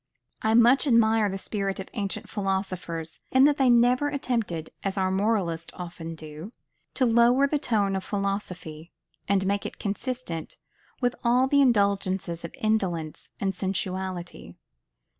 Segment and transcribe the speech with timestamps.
[0.41, 4.97] I much admire the spirit of the ancient philosophers, in that they never attempted, as
[4.97, 6.51] our moralists often do,
[6.95, 8.91] to lower the tone of philosophy,
[9.27, 10.57] and make it consistent
[11.01, 14.55] with all the indulgences of indolence and sensuality.